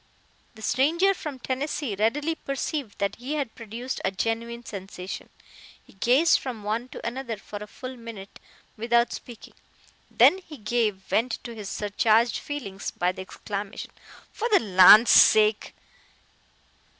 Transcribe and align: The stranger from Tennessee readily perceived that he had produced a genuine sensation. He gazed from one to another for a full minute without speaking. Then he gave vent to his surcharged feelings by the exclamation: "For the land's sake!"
The 0.55 0.63
stranger 0.63 1.13
from 1.13 1.37
Tennessee 1.37 1.93
readily 1.95 2.33
perceived 2.33 2.97
that 2.97 3.17
he 3.17 3.33
had 3.33 3.53
produced 3.53 4.01
a 4.03 4.09
genuine 4.09 4.65
sensation. 4.65 5.29
He 5.85 5.93
gazed 5.93 6.39
from 6.39 6.63
one 6.63 6.87
to 6.87 7.05
another 7.05 7.37
for 7.37 7.57
a 7.57 7.67
full 7.67 7.95
minute 7.97 8.39
without 8.75 9.13
speaking. 9.13 9.53
Then 10.09 10.39
he 10.39 10.57
gave 10.57 10.95
vent 10.95 11.37
to 11.43 11.53
his 11.53 11.69
surcharged 11.69 12.39
feelings 12.39 12.89
by 12.89 13.11
the 13.11 13.21
exclamation: 13.21 13.91
"For 14.31 14.49
the 14.49 14.59
land's 14.59 15.11
sake!" 15.11 15.75